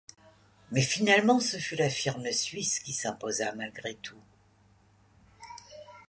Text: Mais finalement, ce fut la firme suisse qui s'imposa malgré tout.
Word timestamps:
Mais 0.71 0.81
finalement, 0.81 1.39
ce 1.39 1.57
fut 1.57 1.75
la 1.75 1.87
firme 1.91 2.31
suisse 2.31 2.79
qui 2.79 2.91
s'imposa 2.91 3.53
malgré 3.53 3.93
tout. 3.93 4.17